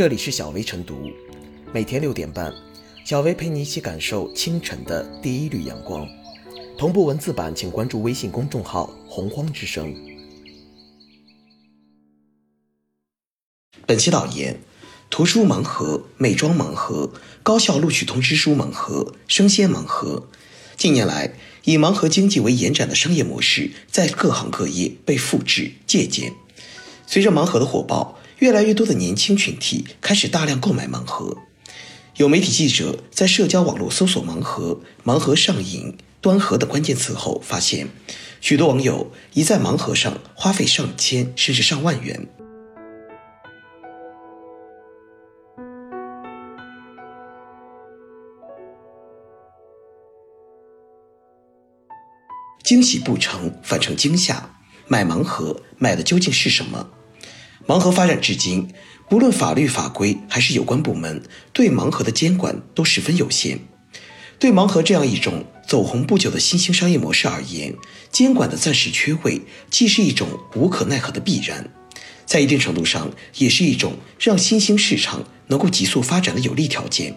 [0.00, 1.10] 这里是小薇晨读，
[1.74, 2.50] 每天六点半，
[3.04, 6.08] 小薇陪你一起感受清晨的第一缕阳光。
[6.78, 9.94] 同步文字版，请关注微信公众号“洪荒之声”。
[13.84, 14.58] 本期导言：
[15.10, 17.12] 图书盲盒、美妆盲盒、
[17.42, 20.30] 高校录取通知书盲盒、生鲜盲盒。
[20.78, 26.32] 近年来，以盲盒经济为延展的商业模式在各行各业被复制借鉴。
[27.06, 31.36] 随着盲盒的火爆，越来越多的年轻群体开始大量购买盲盒。
[32.16, 37.88] 有媒体记者在社交网络搜索“盲盒”“盲盒上瘾”“端盒”等关键词后，发现
[38.40, 42.26] 许多网友已在盲盒上花费上千甚至上万元。
[52.62, 54.56] 惊喜不成，反成惊吓。
[54.88, 56.88] 买盲盒买的究竟是什么？
[57.70, 58.66] 盲盒发展至今，
[59.08, 63.60] 不论法律法规还是有关部门对盲盒的监管都十分有限。
[64.40, 67.72] 对盲盒这样一种走红不久的新兴商业模式而言，
[68.10, 70.26] 监管的暂时缺位，既是一种
[70.56, 71.70] 无可奈何的必然，
[72.26, 77.16] 在一定程度上，也是一种让新兴市场能够急速发展的有利条件。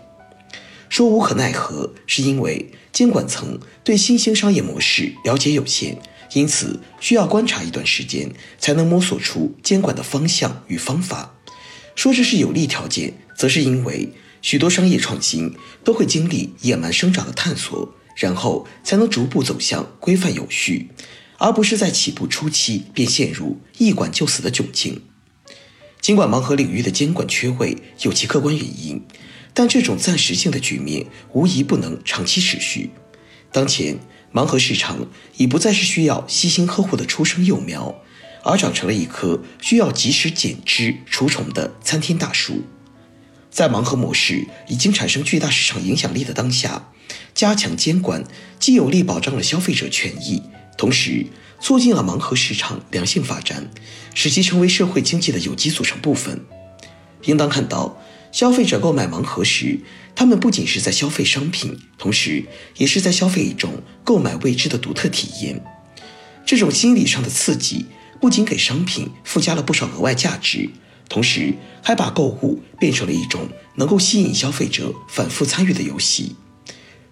[0.88, 5.98] 说无可奈何，是因为监管层对新兴商业模式了解有限。
[6.32, 11.36] 因此，需要观察一段时间，才能摸索出监管的方向与方法。
[11.96, 14.10] 说这是有利条件，则是因为
[14.42, 20.90] 许多商业创新都会经历野蛮生长的探索，然后才能逐步走向规范有序，
[21.38, 25.04] 而不是在起步初期便陷入一管就死的窘境。
[26.02, 29.06] 尽管盲盒领域的监管缺位有其客观原因，
[29.54, 32.90] 但这种暂时性的局面无疑不能长期持续。
[33.52, 34.00] 当前。
[34.34, 35.06] 盲盒市场
[35.38, 38.02] 已不再是需要悉心呵护的初生幼苗，
[38.44, 42.64] 而长成了一棵需要及时剪枝除虫的参天大树。
[43.52, 46.90] 在盲盒模式已经产生巨大市场影响力的当下，
[47.36, 48.24] 加强监管
[48.58, 50.42] 既有力保障了消费者权益，
[50.80, 51.28] 同时
[51.62, 53.70] 促进了盲盒市场良性发展，
[54.16, 56.44] 使其成为社会经济的有机组成部分。
[57.26, 58.02] 应当看到。
[58.34, 59.80] 消费者购买盲盒时，
[60.16, 62.44] 他们不仅是在消费商品，同时
[62.78, 65.64] 也是在消费一种购买未知的独特体验。
[66.44, 67.86] 这种心理上的刺激，
[68.20, 70.68] 不仅给商品附加了不少额外价值，
[71.08, 76.36] 同时还把购物变成了一种能够吸引消费者反复参与的游戏。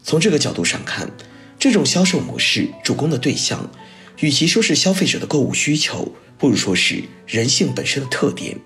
[0.03, 1.12] 从这个角度上看，
[1.59, 3.70] 这种销售模式主攻的对象，
[4.22, 8.58] 与其说是消费者的购物需求，不如说是人性本身的特点。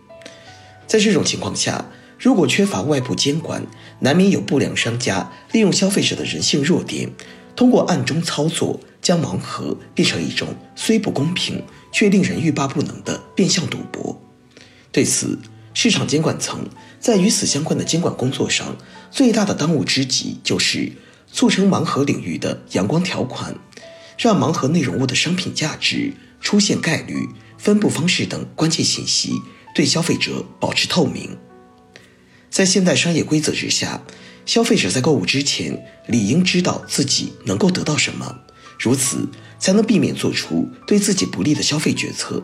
[0.88, 3.66] 在这种情况下，如果缺乏外部监管，
[4.00, 7.12] 难免有不良商家利用消费者的人性弱点，
[7.56, 14.22] 通过暗中操作，将盲盒变成一种虽不公平却令人欲罢不能的变相赌博。
[14.92, 15.38] 对此，
[15.74, 16.68] 市场监管层
[17.00, 18.78] 在与此相关的监管工作上，
[19.12, 20.94] 最大的当务之急就是
[21.32, 23.56] 促成盲盒领域的阳光条款，
[24.18, 27.28] 让盲盒内容物的商品价值、出现概率、
[27.58, 29.34] 分布方式等关键信息
[29.76, 31.38] 对消费者保持透明。
[32.50, 34.02] 在现代商业规则之下，
[34.46, 38.40] 消费者在购物之前理应知道自己能够得到什么，
[38.80, 39.28] 如此
[39.60, 42.44] 才能避免做出对自己不利的消费决策。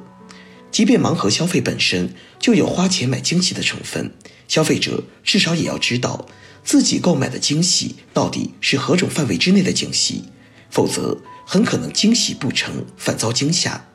[0.72, 4.14] 即便盲盒消费本身就有花钱买惊喜的成分，
[4.48, 6.28] 消费者至少也要知道
[6.64, 10.24] 自己购买的惊喜到底是何种范围之内的惊喜，
[10.70, 13.86] 否则很可能惊喜不成，反遭惊吓。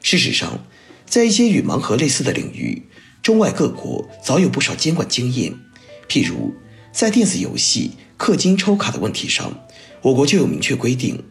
[0.00, 0.64] 事实上，
[1.06, 2.84] 在一些与盲盒类似的领域。
[3.24, 5.54] 中外各国早有不少监管经验，
[6.06, 6.54] 譬如
[6.92, 9.66] 在电子游戏氪金抽卡的问题上，
[10.02, 11.24] 我国就有明确规定，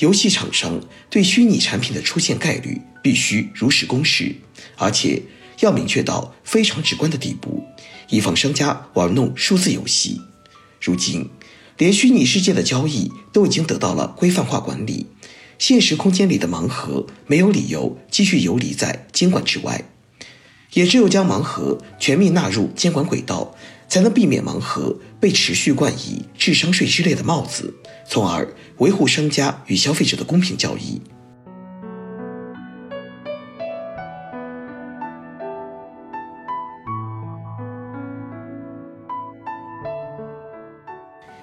[0.00, 0.78] 游戏厂商
[1.08, 4.36] 对虚拟产品的出现概率必须如实公示，
[4.76, 5.22] 而且
[5.60, 7.64] 要明确到非常直观的地步，
[8.10, 10.20] 以防商家玩弄数字游戏。
[10.82, 11.30] 如今，
[11.78, 15.06] 连虚拟世界的交易都已经得到了规范化管理，
[15.58, 19.82] 现实空间里的盲盒没有理由继续游离在监管之外。
[20.74, 23.54] 也只有将盲盒全面纳入监管轨道，
[23.88, 27.74] 才能避免盲盒被持续冠以智商税之类的帽子，
[28.08, 28.48] 从而
[28.78, 31.02] 维护商家与消费者的公平交易。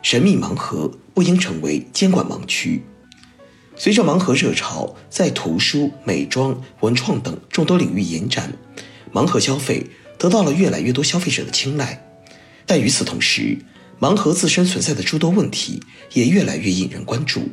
[0.01, 2.83] 神秘盲盒不应成为监管盲区。
[3.75, 8.51] 随着盲盒热潮在图书、美妆、文创等众多领域延展。
[9.13, 12.06] 盲盒消费得到了越来越多消费者的青睐，
[12.65, 13.57] 但与此同时，
[14.00, 15.81] 盲盒自身存在的诸多问题
[16.13, 17.50] 也越来越引人关注。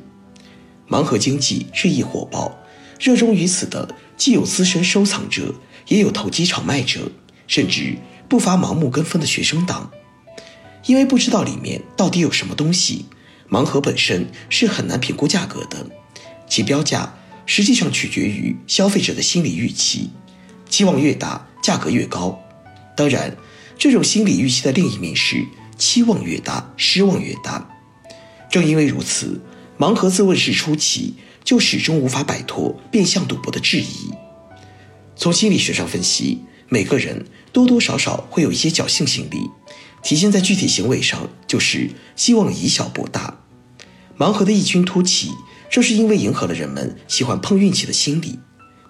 [0.88, 2.58] 盲盒经济日益火爆，
[3.00, 5.54] 热衷于此的既有资深收藏者，
[5.88, 7.10] 也有投机炒卖者，
[7.46, 7.96] 甚至
[8.28, 9.90] 不乏盲目跟风的学生党。
[10.86, 13.06] 因为不知道里面到底有什么东西，
[13.50, 15.86] 盲盒本身是很难评估价格的，
[16.48, 20.10] 其标价实际上取决于消费者的心理预期，
[20.76, 22.38] 期望越大，价格越高。
[22.94, 23.34] 当然，
[23.78, 25.42] 这种心理预期的另一面是
[25.78, 27.66] 期望越大，失望越大。
[28.50, 29.40] 正因为如此，
[29.78, 34.12] 盲盒自问世初期就始终无法摆脱变相赌博的质疑。
[35.16, 37.24] 从心理学上分析，每个人
[37.54, 39.48] 多多少少会有一些侥幸心理。
[40.02, 43.40] 体现在具体行为上，就是希望以小博大。
[44.18, 45.30] 盲盒的异军突起，
[45.70, 48.38] 正是因为迎合了人们喜欢碰运气的心理。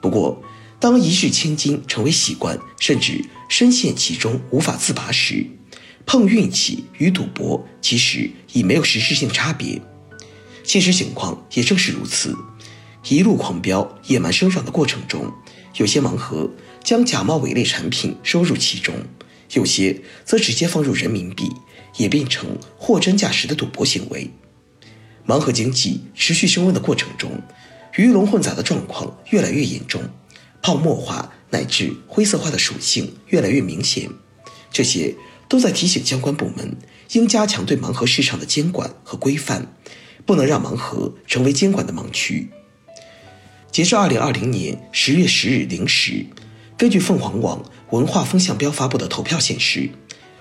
[0.02, 0.42] 不过，
[0.78, 5.46] 当一掷千金成为习惯，甚至深陷其中无法自拔时，
[6.04, 9.80] 碰运气与赌博其实已没有实质性差别。
[10.62, 12.36] 现实情况也正是如此。
[13.08, 15.32] 一路狂飙、野蛮生长的过程中，
[15.76, 16.50] 有些盲盒
[16.82, 18.94] 将假冒伪劣产品收入其中。
[19.52, 21.48] 有些则直接放入人民币，
[21.98, 24.28] 演变成货真价实的赌博行为。
[25.24, 27.40] 盲盒经济持续升温的过程中，
[27.96, 30.02] 鱼龙混杂的状况越来越严重，
[30.66, 34.10] 泡沫化乃至灰色化的属性越来越明显。
[34.72, 35.14] 这些
[35.46, 36.76] 都在提醒相关部门
[37.12, 39.72] 应加强对盲盒市场的监管和规范，
[40.24, 42.50] 不能让盲盒成为监管的盲区。
[43.70, 46.26] 截至二零二零年十月十日零时。
[46.76, 49.88] 根据凤凰网文化风向标发布的投票显示，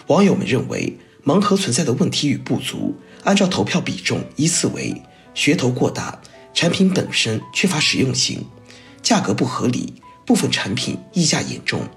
[0.07, 5.03] 网友们认为盲盒存在的问题与不足，按照投票比重依次为：
[5.35, 6.19] 噱头过大、
[6.51, 8.43] 产品本身缺乏实用性、
[9.03, 9.93] 价格不合理、
[10.25, 11.87] 部分产品溢价严重、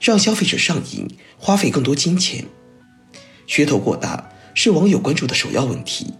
[0.00, 1.08] 让消费者上瘾、
[1.38, 2.44] 花费更多金钱。
[3.48, 6.14] 噱头过大是网友关注的首要问题，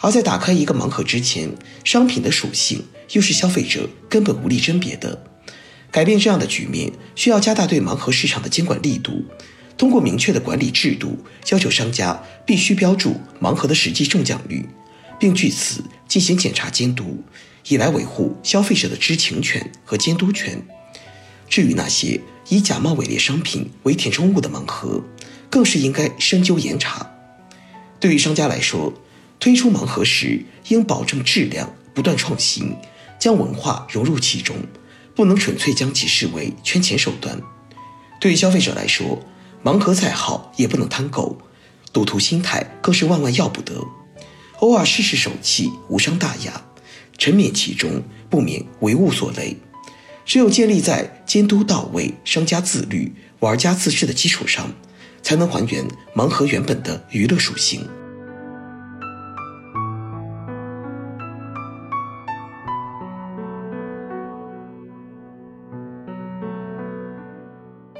[0.00, 1.50] 而在打开一个盲盒之前，
[1.84, 5.24] 商品的属性又是消费者根本无力甄别的。
[5.90, 9.24] 改变这样的局面，需要加大对盲盒市场的监管力度，
[9.76, 14.68] 通过明确的管理制度，要求商家必须标注盲盒的实际中奖率，
[15.18, 17.22] 并据此进行检查监督，
[17.68, 20.62] 以来维护消费者的知情权和监督权。
[21.48, 25.02] 至于那些以假冒伪劣商品为填充物的盲盒，
[25.48, 27.10] 更是应该深究严查。
[28.00, 28.92] 对于商家来说，
[29.40, 32.76] 推出盲盒时应保证质量，不断创新，
[33.18, 34.56] 将文化融入其中。
[35.14, 37.40] 不能纯粹将其视为圈钱手段。
[38.20, 39.20] 对于消费者来说，
[39.64, 41.36] 盲盒再好也不能贪够，
[41.92, 43.84] 赌徒心态更是万万要不得。
[44.60, 46.62] 偶尔试试手气无伤大雅，
[47.18, 49.58] 沉湎其中不免为物所累。
[50.24, 54.70] 只有建立在监督到位、商家自律、玩家自治的基础上，
[55.22, 57.86] 才能还原盲盒原本的娱乐属性。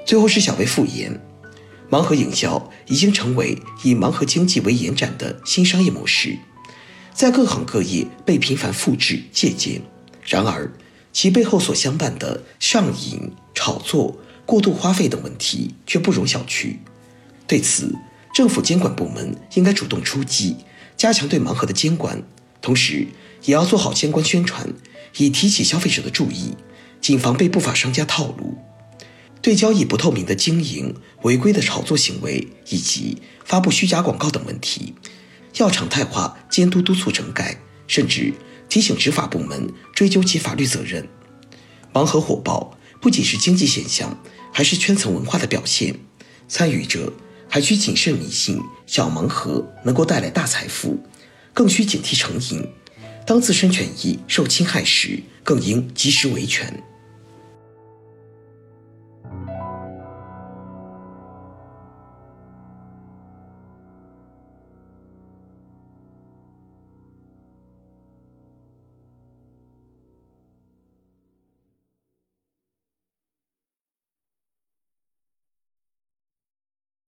[0.06, 1.20] 最后是小薇复言，
[1.91, 6.38] 盲盒营销已经成为以盲盒经济为延展的新商业模式，
[7.19, 9.82] 在各行各业被频繁复制借鉴。
[10.25, 10.70] 然而，
[11.12, 14.17] 其背后所相伴的上瘾、炒作、
[14.47, 16.76] 过度花费等问题却不容小觑。
[17.49, 17.93] 对此，
[18.32, 20.59] 政府监管部门应该主动出击，
[20.97, 22.23] 加强对盲盒的监管，
[22.62, 23.09] 同时
[23.43, 24.73] 也要做好相关宣传，
[25.17, 26.55] 以提起消费者的注意，
[27.00, 28.56] 谨防被不法商家套路。
[29.43, 34.94] 对交易不透明的经营、违规的炒作行为以及发布虚假广告等问题，
[35.55, 38.32] 要常态化监督督促整改，甚至
[38.69, 41.08] 提醒执法部门追究其法律责任。
[41.93, 44.19] 盲盒火爆不仅是经济现象，
[44.52, 45.94] 还是圈层文化的表现。
[46.46, 47.12] 参与者
[47.48, 50.98] 还需谨慎迷信小盲盒能够带来大财富，
[51.52, 52.67] 更需警惕成瘾。
[53.26, 56.82] 当自身权益受侵害时，更应及时维权。